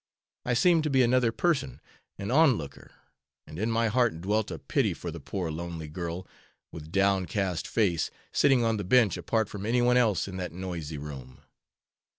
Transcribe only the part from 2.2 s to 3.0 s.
on looker